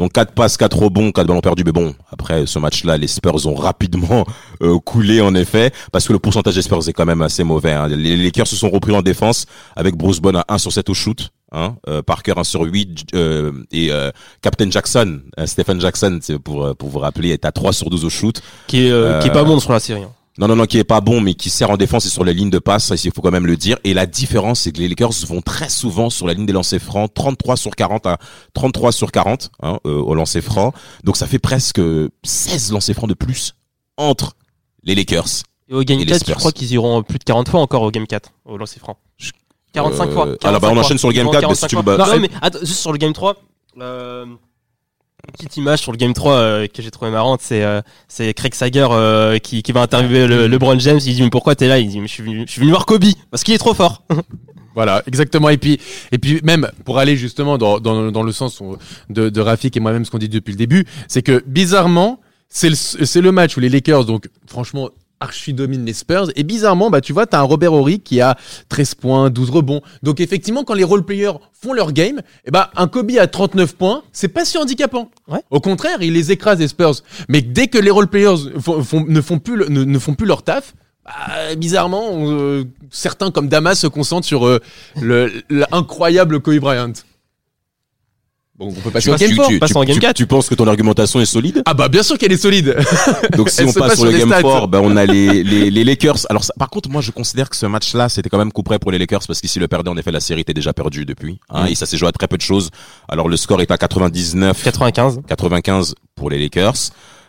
[0.00, 1.62] Donc 4 passes, 4 rebonds, 4 ballons perdus.
[1.64, 4.24] Mais bon, après ce match-là, les Spurs ont rapidement
[4.62, 7.72] euh, coulé en effet, parce que le pourcentage des Spurs est quand même assez mauvais.
[7.72, 7.86] hein.
[7.86, 10.94] Les Lakers se sont repris en défense avec Bruce Bowen à 1 sur 7 au
[10.94, 11.28] shoot.
[11.52, 14.10] Hein, euh, Parker 1 sur 8 euh, et euh,
[14.40, 18.04] Captain Jackson, euh, Stephen Jackson, pour euh, pour vous rappeler, est à 3 sur 12
[18.04, 18.40] au shoot.
[18.68, 20.04] Qui est, euh, qui est pas bon sur la série.
[20.04, 20.12] hein.
[20.40, 22.32] Non, non, non, qui est pas bon, mais qui sert en défense et sur les
[22.32, 23.76] lignes de passe, ça, il faut quand même le dire.
[23.84, 26.80] Et la différence, c'est que les Lakers vont très souvent sur la ligne des lancers
[26.80, 28.18] francs, 33 sur 40 à
[28.54, 30.72] 33 sur 40 hein, euh, au lancer franc.
[31.04, 31.80] Donc ça fait presque
[32.22, 33.54] 16 lancers francs de plus
[33.98, 34.32] entre
[34.82, 35.26] les Lakers.
[35.68, 37.82] Et au game Et les 4, je crois qu'ils iront plus de 40 fois encore
[37.82, 38.96] au game 4, au lancer franc.
[39.74, 40.22] 45 Euh, fois.
[40.42, 41.82] alors, bah, on 45 enchaîne sur le game vont 4, mais 45 si tu veux,
[41.82, 41.96] fois.
[41.98, 43.36] bah, non, c'est- mais attends, juste sur le game 3,
[43.78, 44.36] euh, une
[45.32, 48.54] petite image sur le game 3 euh, que j'ai trouvé marrante, c'est euh, c'est Craig
[48.54, 51.00] Sager euh, qui, qui va interviewer le, LeBron James.
[51.04, 51.78] Il dit mais pourquoi t'es là?
[51.78, 53.74] Il dit mais je suis venu, je suis venu voir Kobe parce qu'il est trop
[53.74, 54.02] fort.
[54.76, 55.48] Voilà, exactement.
[55.48, 55.80] Et puis,
[56.12, 58.62] et puis même pour aller justement dans, dans, dans le sens
[59.10, 62.68] de, de Rafik et moi-même ce qu'on dit depuis le début, c'est que bizarrement, c'est
[62.68, 66.30] le, c'est le match où les Lakers, donc franchement, archi dominent les Spurs.
[66.36, 68.36] Et bizarrement, bah tu vois, t'as un Robert Horry qui a
[68.70, 69.82] 13 points, 12 rebonds.
[70.02, 73.76] Donc effectivement, quand les role players font leur game, et bah un Kobe à 39
[73.76, 75.10] points, c'est pas si handicapant.
[75.28, 75.40] Ouais.
[75.50, 76.94] Au contraire, il les écrase les Spurs.
[77.28, 80.14] Mais dès que les role players font- font- ne font plus le- ne, ne font
[80.14, 80.74] plus leur taf.
[81.04, 84.58] bah, bizarrement, euh, certains comme Damas se concentrent sur euh,
[85.00, 86.92] le l'incroyable Kobe Bryant.
[88.60, 89.66] Bon, on peut passer au Tu, game tu, 4.
[89.72, 90.14] tu, en tu- 4.
[90.16, 91.62] tu penses que ton argumentation est solide?
[91.64, 92.76] Ah bah bien sûr qu'elle est solide.
[93.36, 94.42] Donc si on se passe sur le game stats.
[94.42, 96.26] 4, ben on a les, les, les Lakers.
[96.28, 98.78] Alors ça- par contre, moi je considère que ce match-là, c'était quand même coup près
[98.78, 101.06] pour les Lakers parce que s'ils le perdaient, en effet, la série était déjà perdue
[101.06, 101.40] depuis.
[101.48, 101.68] Hein, Mm.
[101.68, 102.68] Et ça s'est joué à très peu de choses.
[103.08, 105.20] Alors le score est à 99, 95.
[105.26, 106.74] 95 pour les Lakers.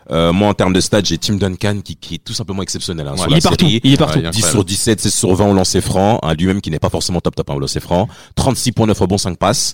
[0.10, 3.08] Euh, moi, en termes de stats, j'ai Tim Duncan qui, qui est tout simplement exceptionnel
[3.08, 3.66] hein, sur il la est partout.
[3.68, 3.80] série.
[3.86, 4.18] Il est partout.
[4.18, 4.70] Ouais, il est 10 sur incroyable.
[4.70, 7.50] 17, 16 sur 20 au lancer franc, hein, lui-même qui n'est pas forcément top top
[7.50, 8.10] hein, au lancer franc.
[8.36, 9.74] 36.9 rebonds, 5 passes.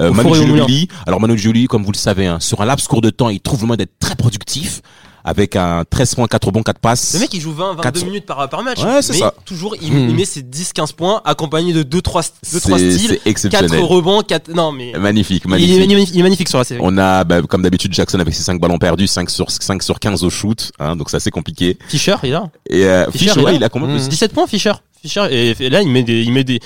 [0.00, 0.34] Euh, Manu.
[0.34, 3.28] Ginobili, alors Manu Ginobili, comme vous le savez, hein, sur un laps court de temps,
[3.30, 4.80] il trouve le moyen d'être très productif
[5.24, 7.12] avec un 13 points, 4 rebonds, 4 passes.
[7.14, 8.06] Le mec il joue 20 22 400.
[8.06, 8.82] minutes par, par match.
[8.82, 9.34] Ouais, c'est mais ça.
[9.44, 10.08] toujours il, Hmm.
[10.08, 12.22] il met ses 10 15 points accompagné de 2 3
[12.52, 13.80] 2 3 C'est- styles, c'est 4 exceptionnel.
[13.82, 15.78] rebonds, 4 non mais Magnifique, il est, magnifique.
[15.80, 16.80] magnifique, il est magnifique sur la série.
[16.82, 19.98] On a, bah, comme d'habitude, Jackson avec ses 5 ballons perdus, 5 sur, 5 sur
[19.98, 21.76] 15 au shoot, hein, donc c'est assez compliqué.
[21.88, 22.48] Fischer, il là.
[22.70, 23.98] Et euh, Fischer, Fischer, il ouais, a- il a combien Mm.
[23.98, 24.72] de 17 points Fischer.
[25.02, 26.58] Fischer et, et là il met des il met des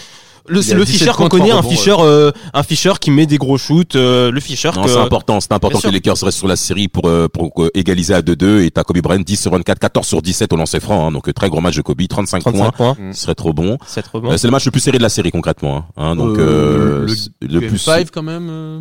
[0.48, 3.38] le c'est le 17 Fischer qu'on connaît un Fischer euh, un Fischer qui met des
[3.38, 6.16] gros shoots euh, le Fischer Non, que c'est important, c'est important Bien que les Lakers
[6.22, 9.20] restent sur la série pour euh, pour euh, égaliser à 2-2 et t'as Kobe Bryant
[9.24, 11.76] 10 sur 24, 14 sur 17 au lancer franc, hein, donc euh, très gros match
[11.76, 13.78] de Kobe, 35, 35 points, points, ce serait trop bon.
[13.86, 14.32] 7 rebonds.
[14.32, 17.02] Euh, c'est le match le plus serré de la série concrètement, hein, hein, donc Euh,
[17.02, 18.48] euh, le c'est le Game plus 5 quand même.
[18.50, 18.80] euh.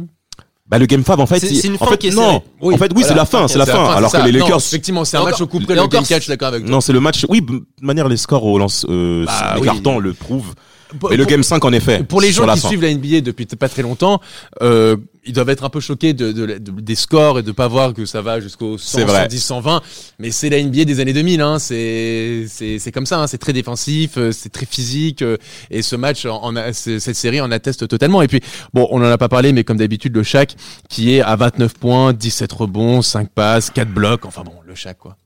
[0.68, 2.22] Bah le game 5 en fait, C'est- c'est une en fin fait qui est non,
[2.22, 2.42] serrée.
[2.62, 4.18] Oui, en fait oui, voilà, c'est la fin, c'est la C'est fin, c'est alors que
[4.26, 5.76] les Non, Lakers effectivement, c'est un match au coup près.
[5.76, 6.72] Le game 4, je suis d'accord avec toi.
[6.72, 9.68] non, c'est le match oui, de manière les scores au lance euh, Bah les oui.
[9.68, 10.54] cartons le prouvent.
[11.00, 12.04] Pour- Mais le game 5 en effet.
[12.04, 14.20] Pour les gens qui suivent la NBA depuis pas très longtemps,
[14.62, 17.68] euh, ils doivent être un peu choqués de, de- de- des scores et de pas
[17.68, 19.22] voir que ça va jusqu'au 100, C'est vrai.
[19.24, 19.82] 110, 120.
[20.20, 21.42] Mais c'est la NBA des années 2000.
[21.42, 21.60] Hein.
[21.60, 23.20] C'est c'est c'est comme ça.
[23.22, 23.28] Hein.
[23.28, 25.22] C'est très défensif, euh, c'est très physique.
[25.22, 25.38] euh,
[25.70, 28.22] et ce match, en, en cette série en atteste totalement.
[28.22, 28.42] Et puis
[28.74, 30.56] bon, on en a pas parlé, mais comme d'habitude, le Shaq
[30.90, 34.26] qui est à 29 points, 17 rebonds, 5 passes, 4 blocs.
[34.26, 35.18] Enfin bon, le Shaq quoi.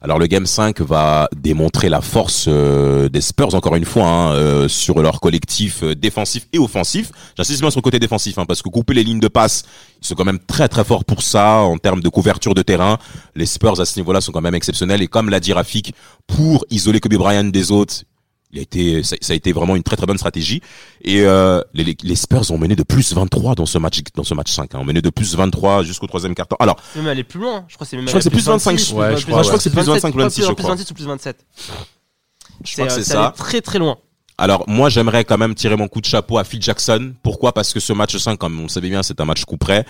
[0.00, 4.32] Alors le game 5 va démontrer la force euh, des Spurs encore une fois hein,
[4.32, 7.10] euh, sur leur collectif euh, défensif et offensif.
[7.36, 9.64] J'insiste bien sur le côté défensif hein, parce que couper les lignes de passe,
[10.00, 12.98] ils sont quand même très très forts pour ça en termes de couverture de terrain.
[13.34, 15.92] Les Spurs à ce niveau-là sont quand même exceptionnels et comme l'a dit Rafik,
[16.28, 18.04] pour isoler Kobe Bryant des autres,
[18.50, 20.62] il a été, ça, ça a été vraiment une très très bonne stratégie.
[21.02, 24.24] Et euh, les, les- les Spurs ont mené de plus 23 dans ce match dans
[24.24, 24.74] ce match 5.
[24.74, 26.56] Hein, ont mené de plus 23 jusqu'au troisième quart-temps.
[26.60, 27.64] Alors C'est même aller plus loin.
[27.68, 29.26] Je crois que c'est même Je crois que c'est plus 25, 26, ouais, plus je
[29.26, 30.70] crois, 27, je crois que c'est plus 25 ou 26, je plus crois.
[30.70, 31.46] 26 ou plus 27.
[32.64, 33.24] je crois que c'est euh, ça.
[33.26, 33.98] allait très très loin.
[34.40, 37.12] Alors moi j'aimerais quand même tirer mon coup de chapeau à Phil Jackson.
[37.24, 37.52] Pourquoi?
[37.52, 39.84] Parce que ce match 5, comme on le savait bien, c'est un match coup près.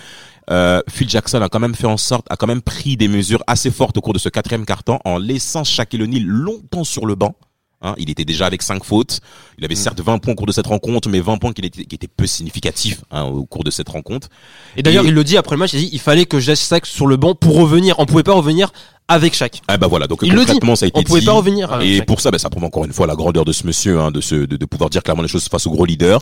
[0.49, 3.43] Euh, Phil Jackson a quand même fait en sorte, a quand même pris des mesures
[3.45, 7.13] assez fortes au cours de ce quatrième quart-temps en laissant Shaquille O'Neal longtemps sur le
[7.13, 7.35] banc.
[7.81, 9.21] Hein, il était déjà avec 5 fautes.
[9.57, 11.85] Il avait certes 20 points au cours de cette rencontre, mais 20 points qui étaient,
[11.85, 14.27] qui étaient peu significatifs hein, au cours de cette rencontre.
[14.75, 16.85] Et d'ailleurs, il le dit après le match, il dit il fallait que je Shaq
[16.85, 17.97] sur le banc pour revenir.
[17.99, 18.71] On pouvait pas revenir
[19.07, 19.61] avec Shaq.
[19.69, 20.45] Ah bah voilà, donc Il le dit.
[20.47, 21.25] concrètement ça a été On pouvait dit.
[21.25, 22.05] pas revenir avec Et Shaq.
[22.05, 24.19] pour ça, ben, ça prouve encore une fois la grandeur de ce monsieur, hein, de,
[24.21, 26.19] ce, de, de pouvoir dire clairement les choses face au gros leader.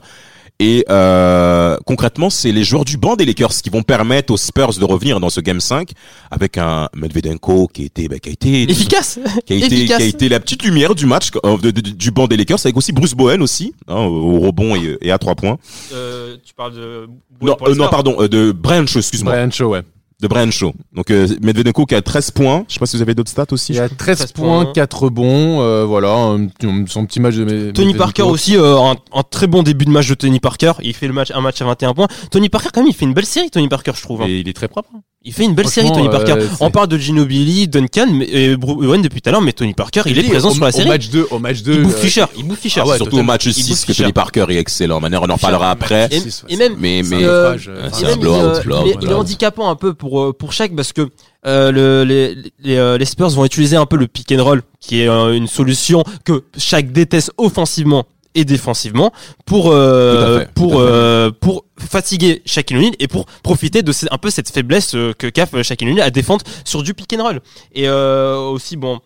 [0.60, 4.74] Et euh, concrètement, c'est les joueurs du banc des Lakers qui vont permettre aux Spurs
[4.80, 5.91] de revenir dans ce Game 5
[6.32, 9.20] avec un Medvedenko qui était, ben, qui a été, Efficace.
[9.46, 10.02] qui a été, qui efficace.
[10.02, 12.76] a été la petite lumière du match euh, de- de- du banc des Lakers, avec
[12.76, 15.60] aussi Bruce Bowen aussi hein, au rebond et, et à trois points.
[15.93, 17.08] Euh, tu parles de.
[17.39, 19.34] Non, pour les euh, non, pardon, euh, de Branch, excuse-moi.
[19.34, 19.84] Brian Shaw, ouais.
[20.19, 20.73] De Brian Shaw.
[20.93, 22.65] Donc euh, Medvedenko qui a 13 points.
[22.67, 23.73] Je sais pas si vous avez d'autres stats aussi.
[23.73, 24.73] Il a 13, 13 points, points.
[24.73, 27.97] 4 bons, euh, voilà, un petit- son petit match de Med- Tony Medvedenko.
[27.97, 30.73] Parker aussi, euh, un, un très bon début de match de Tony Parker.
[30.82, 32.08] Il fait le match, un match à 21 points.
[32.32, 34.21] Tony Parker, quand même, il fait une belle série, Tony Parker, je trouve.
[34.23, 34.25] hein.
[34.27, 34.89] Et il est très propre.
[35.28, 36.36] Il fait une belle série, Tony Parker.
[36.38, 39.74] euh, On parle de Ginobili, Duncan, mais, et Owen depuis tout à l'heure, mais Tony
[39.74, 40.88] Parker, il est présent au, sur la Au série.
[40.88, 41.74] match 2, au match 2.
[41.74, 42.82] Il bouffe Fischer, il bouffe Fischer.
[42.84, 43.92] Ah ouais, Surtout au match Il 6 bouffe que.
[43.92, 45.02] Tony Parker est excellent.
[45.02, 46.08] Manière, on en reparlera après.
[46.12, 46.22] Et,
[46.54, 47.58] et même, Mais mais Euh,
[47.92, 50.94] c'est Et un blowout, il, euh, est- handicapant un peu pour euh, pour chaque parce
[50.94, 51.10] que
[51.46, 54.62] euh, le, les, les, euh, les Spurs vont utiliser un peu le pick and roll
[54.80, 58.06] qui est euh, une solution que chaque déteste offensivement
[58.38, 59.12] et défensivement
[59.45, 64.30] pour euh, fait, pour euh, pour fatiguer Shaquille O'Neal et pour profiter de un peu
[64.30, 67.41] cette faiblesse euh, que qu'a Shaquille O'Neal à défendre sur du pick and roll.
[67.73, 69.02] Et aussi bon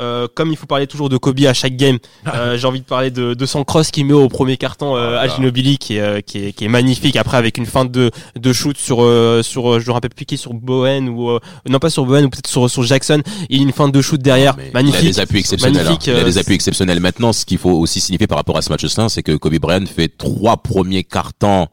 [0.00, 1.98] euh, comme il faut parler toujours de Kobe à chaque game,
[2.34, 5.18] euh, j'ai envie de parler de, de son cross qu'il met au premier carton euh,
[5.18, 7.14] à Ginobili qui est, euh, qui est qui est magnifique.
[7.16, 10.36] Après avec une feinte de de shoot sur euh, sur je me rappelle plus qui
[10.36, 13.22] sur Bowen ou euh, non pas sur Bowen ou peut-être sur sur Jackson.
[13.48, 15.02] Il y a une feinte de shoot derrière, Mais magnifique.
[15.02, 15.86] Il a des appuis exceptionnels.
[15.86, 15.98] hein.
[16.04, 17.00] Il a des appuis exceptionnels.
[17.00, 19.86] Maintenant, ce qu'il faut aussi signifier par rapport à ce match-là, c'est que Kobe Bryant
[19.86, 21.68] fait trois premiers cartons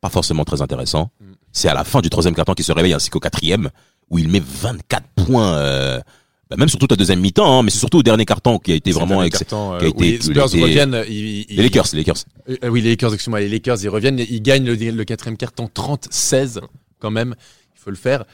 [0.00, 1.10] pas forcément très intéressants.
[1.20, 1.24] Mm.
[1.52, 3.70] C'est à la fin du troisième carton qu'il se réveille ainsi qu'au quatrième
[4.10, 6.00] où il met 24 points.
[6.48, 8.58] Euh, bah, même sur toute la deuxième mi-temps, hein, mais c'est surtout au dernier carton
[8.58, 11.04] qui a été vraiment ex- carton, euh, qui a été- les Spurs les- reviennent.
[11.08, 12.16] ils- ils- les Lakers, les Lakers.
[12.48, 15.68] Euh, oui, les Lakers, excuse-moi, les Lakers, ils reviennent, ils gagnent le, le quatrième carton
[15.72, 16.60] 30-16
[17.00, 17.34] quand même.
[17.74, 18.24] Il faut le faire.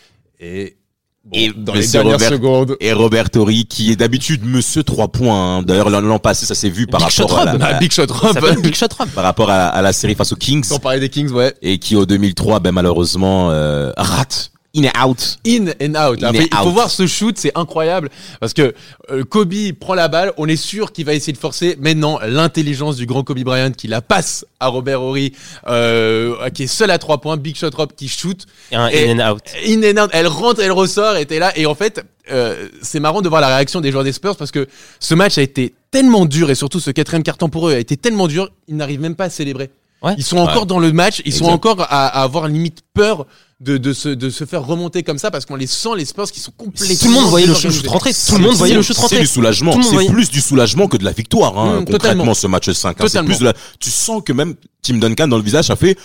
[0.40, 0.77] Et,
[1.25, 2.77] bon, Et dans les dernières Robert- secondes.
[2.81, 5.59] Et Robert Torrey, qui est d'habitude Monsieur 3 points.
[5.59, 5.62] hein.
[5.62, 8.61] D'ailleurs, l'an passé, ça s'est vu par Big rapport, shot à la, big shot, s'appelle
[8.61, 9.09] Big Shot Rob.
[9.11, 10.64] par rapport à, à la série face aux Kings.
[10.64, 11.55] Sans parler des Kings, ouais.
[11.62, 14.52] Et qui, au 2003, ben, malheureusement, euh, rate.
[14.75, 15.39] In and out.
[15.47, 16.23] In and out.
[16.23, 16.73] In Après, and il faut out.
[16.73, 18.09] voir ce shoot, c'est incroyable.
[18.41, 18.75] Parce que
[19.11, 21.77] euh, Kobe prend la balle, on est sûr qu'il va essayer de forcer.
[21.79, 25.35] Mais non, l'intelligence du grand Kobe Bryant qui la passe à Robert Horry,
[25.69, 28.47] euh, qui est seul à trois points, Big Shot Rob qui shoot.
[28.71, 29.43] Et un Et- in and out.
[29.67, 31.53] In and out, elle rentre, elle ressort, et t'es là.
[31.59, 34.53] Et en fait, euh, c'est marrant de voir la réaction des joueurs des Spurs parce
[34.53, 34.69] que
[35.01, 37.99] ce match a été tellement dur et surtout ce quatrième carton pour eux a été
[37.99, 39.71] tellement dur, ils n'arrivent même pas à célébrer.
[40.03, 40.15] Ouais.
[40.17, 40.67] Ils sont encore Ouais.
[40.67, 43.27] dans le match, ils sont encore à, à avoir limite peur
[43.62, 46.31] de, de, se, de se faire remonter comme ça parce qu'on les sent les Spurs
[46.31, 48.12] qui sont complètement Tout le monde voyait le shoot rentrer.
[48.12, 49.20] Tout le monde voyait le shoot C'est rentrer.
[49.20, 49.72] du soulagement.
[49.75, 52.35] Tout C'est voyait- plus du soulagement que de la victoire, hein, Mmh, concrètement, totalement.
[52.35, 53.01] ce match 5.
[53.01, 53.05] hein.
[53.09, 53.55] C'est plus de la...
[53.79, 55.96] Tu sens que même Tim Duncan dans le visage a fait,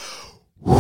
[0.65, 0.75] Ouh,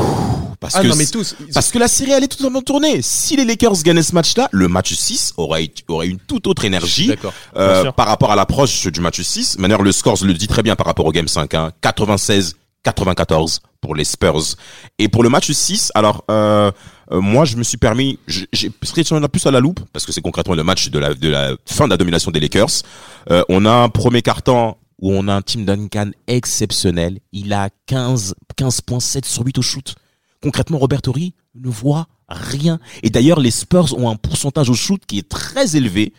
[0.59, 1.35] parce Ah que non mais tous.
[1.39, 2.99] ils- Parce que la série elle est totalement tournée.
[3.01, 7.11] Si les Lakers gagnaient ce match-là, le match 6 aurait, aurait une toute autre énergie
[7.55, 9.57] euh, par rapport à l'approche du match 6.
[9.57, 11.53] D'ailleurs, le score le dit très bien par rapport au game 5.
[11.53, 14.57] Hein, 96-94 pour les Spurs.
[14.99, 16.71] Et pour le match 6, alors euh,
[17.11, 20.21] euh, moi je me suis permis, j'ai pris plus à la loupe parce que c'est
[20.21, 22.83] concrètement le match de la, fin de la domination des Lakers.
[23.31, 27.19] Euh, on a un premier carton où on a un Tim Duncan exceptionnel.
[27.31, 29.95] Il a 15 15.7 sur 8 au shoot
[30.41, 32.79] concrètement, Robert Horry ne voit rien.
[33.03, 36.13] Et d'ailleurs, les Spurs ont un pourcentage au shoot qui est très élevé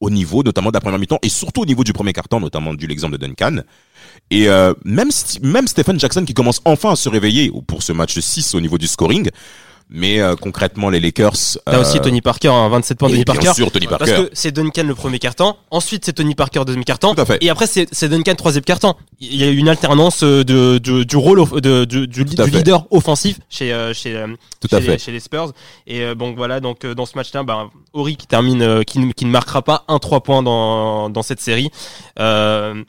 [0.00, 2.74] au niveau, notamment de la première mi-temps, et surtout au niveau du premier carton, notamment
[2.74, 3.62] du l'exemple de Duncan.
[4.30, 5.10] Et euh, même,
[5.42, 8.78] même Stephen Jackson qui commence enfin à se réveiller pour ce match 6 au niveau
[8.78, 9.28] du scoring.
[9.94, 11.34] Mais euh, concrètement, les Lakers...
[11.66, 13.60] T'as aussi Tony Parker, hein, 27 points de et Tony bien Parker.
[13.60, 14.24] sûr, Tony Parce Parker.
[14.24, 17.36] que c'est Duncan le premier carton, ensuite c'est Tony Parker deuxième carton, Tout à fait.
[17.44, 18.94] et après c'est Duncan troisième carton.
[19.20, 23.70] Il y a eu une alternance euh, de, du rôle de, du, leader offensif chez
[23.70, 24.28] euh, chez euh,
[24.62, 24.98] Tout chez, à les, fait.
[24.98, 25.52] chez les Spurs.
[25.86, 28.98] Et euh, bon voilà donc euh, dans ce match-là, ben Ori qui termine, euh, qui,
[28.98, 31.68] ne- qui ne marquera pas un 3 points dans dans cette série.
[32.18, 32.82] Euh,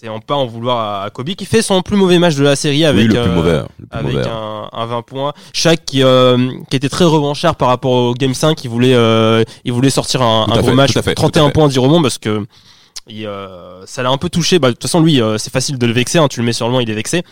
[0.00, 2.42] c'est en pas en vouloir à, à Kobe qui fait son plus mauvais match de
[2.42, 3.52] la série avec oui, le plus mauvais.
[3.78, 4.26] Le plus avec mauvais.
[4.28, 5.32] un, un 20 points.
[5.52, 9.44] Shaq qui, euh, qui était très revanchard par rapport au Game 5, il voulait, euh,
[9.64, 11.52] il voulait sortir un, un à gros fait, match, à fait, tout 31 à fait.
[11.52, 12.46] points, 10 rebonds, parce que
[13.12, 14.58] euh, ça l'a un peu touché.
[14.58, 16.52] Bah, de toute façon, lui, euh, c'est facile de le vexer, hein, tu le mets
[16.54, 17.22] sur le banc, il est vexé.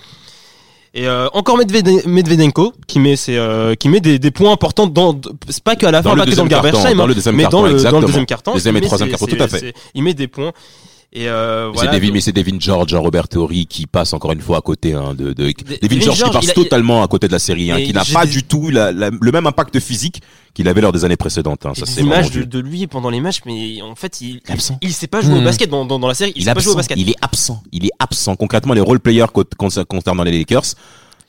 [0.92, 3.38] Et euh, encore Medved- Medvedenko qui met ses,
[3.78, 6.34] qui met des, des points importants dans c'est pas qu'à la Dans fin pas que
[6.34, 6.96] dans le garbage time
[7.34, 8.00] mais dans le, dans exactement.
[8.00, 9.74] le deuxième carton Deuxième et troisième carton, tout à fait.
[9.94, 10.52] il met des points
[11.10, 14.12] et euh, C'est voilà, Devin, donc- mais c'est Devin George, hein, Robert Horry qui passe
[14.12, 16.54] encore une fois à côté hein, de, de Devin Devin George, George, qui passe a-
[16.54, 19.32] totalement à côté de la série, hein, qui n'a pas du tout la- la- le
[19.32, 20.20] même impact physique
[20.52, 21.64] qu'il avait lors des années précédentes.
[21.66, 21.72] Hein.
[21.74, 24.78] Ça, c'est vraiment de, de lui pendant les matchs, mais en fait, il, est absent.
[24.82, 25.44] il sait pas jouer au Hmm.
[25.44, 26.32] basket dans, dans, dans la série.
[26.36, 26.78] Il, il, sait est pas jouer au absent.
[26.78, 26.98] basket.
[26.98, 27.62] il est absent.
[27.72, 28.36] Il est absent.
[28.36, 30.64] Concrètement, les role players co- con- concernant les Lakers,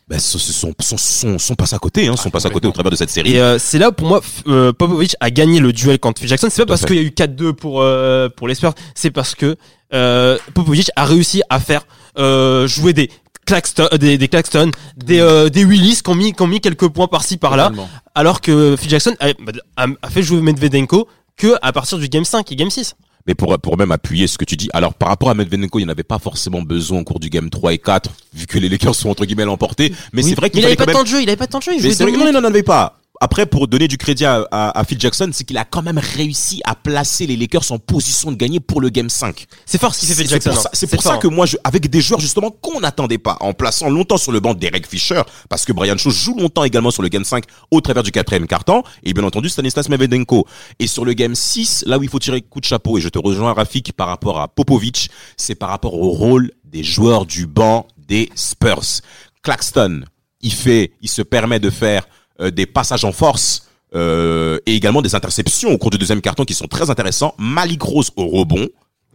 [0.09, 2.71] ben, ce sont, sont, sont, sont passés à côté, hein, sont passés à côté au
[2.71, 3.33] travers de cette série.
[3.35, 6.47] Et euh, c'est là pour moi, euh, Popovic a gagné le duel contre Phil Jackson.
[6.49, 9.11] C'est pas Tout parce qu'il y a eu 4-2 pour euh, pour les Spurs, c'est
[9.11, 9.55] parce que
[9.93, 11.85] euh, Popovic a réussi à faire
[12.17, 13.09] euh, jouer des
[13.45, 16.59] Claxton, euh, des, des Claxton, des euh, des Willis qui ont mis qui ont mis
[16.61, 17.71] quelques points par-ci par-là,
[18.15, 19.29] alors que Phil Jackson a,
[19.77, 22.95] a- a fait jouer Medvedenko que à partir du game 5 et game 6.
[23.29, 25.85] Mais pour, pour même appuyer ce que tu dis, alors par rapport à Medvedenko, il
[25.85, 28.69] n'y avait pas forcément besoin au cours du game 3 et 4, vu que les
[28.69, 29.93] Lakers sont entre guillemets l'emporté.
[30.13, 30.29] Mais Oui.
[30.29, 31.29] c'est vrai Mais qu'il il avait fallait pas quand de même temps de jeu, il
[31.29, 32.98] avait pas temps de jeu, il Mais jouait vrai que non, il n'en avait pas.
[33.21, 35.97] Après, pour donner du crédit à, à, à Phil Jackson, c'est qu'il a quand même
[35.97, 39.45] réussi à placer les Lakers en position de gagner pour le Game 5.
[39.65, 40.29] C'est fort ce qu'il fait Phil
[40.73, 43.53] C'est pour ça, pour que moi, je, avec des joueurs justement qu'on n'attendait pas, en
[43.53, 47.03] plaçant longtemps sur le banc Derek Fisher, parce que Brian Shaw joue longtemps également sur
[47.03, 50.47] le Game 5 au travers du quatrième carton, et bien entendu Stanislas Medvedenko.
[50.79, 53.09] Et sur le Game 6, là où il faut tirer coup de chapeau, et je
[53.09, 57.47] te rejoins Rafik par rapport à Popovic, c'est par rapport au rôle des joueurs du
[57.47, 59.01] banc des Spurs.
[59.43, 60.03] Claxton,
[60.41, 62.07] il fait, il se permet de faire
[62.39, 63.63] des passages en force.
[63.95, 67.33] euh, et également des interceptions au cours du deuxième carton qui sont très intéressants.
[67.39, 68.67] Malik Rose au rebond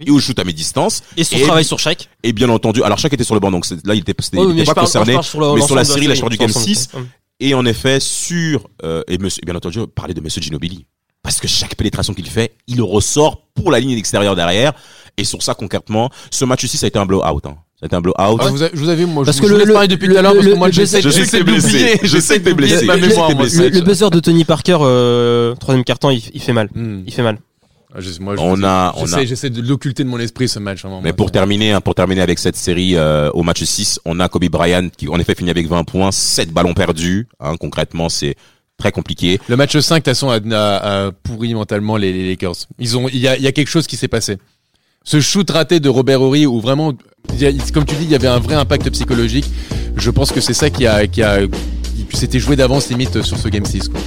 [0.04, 1.04] et au shoot à mi-distance.
[1.16, 2.08] Et son Et- travail sur chaque.
[2.24, 4.46] Et bien entendu, alors chaque était sur le banc, donc là il était, c'était- Ouais,
[4.48, 5.22] il était pas parle- concerné.
[5.22, 6.66] sur le- mais sur la série, là je parle du game l'ensemble.
[6.66, 6.88] 6.
[7.38, 10.86] Et en effet, sur euh, et, monsieur, et bien entendu, parler de Monsieur Ginobili,
[11.22, 14.72] parce que chaque pénétration qu'il fait, il ressort pour la ligne extérieure derrière.
[15.16, 17.46] Et sur ça concrètement, ce match aussi, ça a été un blowout.
[17.46, 17.56] Hein.
[17.84, 18.14] Été un blowout.
[18.18, 19.72] Ah, je, vous ai- je vous avais, moi, Parce je, que je le- vous le-
[19.74, 21.38] parler depuis le- tout à l'heure parce que le- moi le- je sais que t'es
[21.40, 22.00] d'oublier- blessé.
[22.02, 22.86] Je sais que t'es blessé.
[22.86, 23.44] ma Je sais mémoire, que t'es moi.
[23.46, 23.68] blessé.
[23.70, 26.68] Le, le buzzer de Tony Parker, euh, troisième carton, il, il fait mal.
[26.74, 27.02] Hmm.
[27.06, 27.38] Il fait mal.
[27.94, 29.24] Ah, je- moi, je- On a, on a.
[29.24, 30.80] J'essaie, de l'occulter de mon esprit ce match.
[30.82, 34.18] vraiment, Mais pour terminer, hein, pour terminer avec cette série euh, au match 6, on
[34.18, 37.28] a Kobe Bryant qui en effet finit avec 20 points, 7 ballons perdus.
[37.38, 38.34] Hein, concrètement, c'est
[38.78, 39.38] très compliqué.
[39.48, 42.54] Le match 5, de toute façon, a, a- a pourri mentalement les, les Lakers.
[42.80, 44.38] Ils ont, il y a, il y a quelque chose qui s'est passé.
[45.04, 46.94] Ce shoot raté de Robert Horry, où vraiment,
[47.72, 49.44] comme tu dis, il y avait un vrai impact psychologique.
[49.96, 51.40] Je pense que c'est ça qui a, qui a,
[52.30, 53.88] qui joué d'avance limite sur ce game 6.
[53.88, 54.00] Quoi.